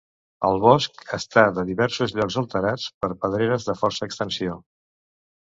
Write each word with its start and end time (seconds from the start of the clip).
El 0.47 0.55
bosc 0.61 1.03
està 1.17 1.43
de 1.57 1.65
diversos 1.67 2.15
llocs 2.21 2.39
alterats 2.43 2.87
per 3.05 3.13
pedreres 3.27 3.71
de 3.71 3.79
força 3.83 4.11
extensió. 4.11 4.61